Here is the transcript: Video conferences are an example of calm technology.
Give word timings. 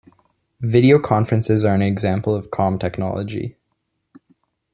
Video 0.61 0.97
conferences 0.97 1.63
are 1.63 1.75
an 1.75 1.83
example 1.83 2.33
of 2.33 2.49
calm 2.49 2.79
technology. 2.79 3.55